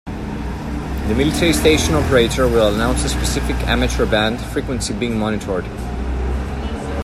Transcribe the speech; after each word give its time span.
The 1.09 1.13
military 1.15 1.53
station 1.53 1.93
operator 1.93 2.47
will 2.47 2.73
announce 2.73 3.03
the 3.03 3.09
specific 3.09 3.55
amateur-band 3.67 4.39
frequency 4.41 4.95
being 4.95 5.19
monitored. 5.19 5.63